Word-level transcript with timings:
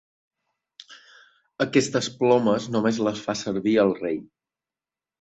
Aquestes 1.67 2.09
plomes 2.23 2.67
només 2.79 3.03
les 3.09 3.25
fa 3.29 3.39
servir 3.45 3.79
el 3.87 3.99
rei. 4.05 4.23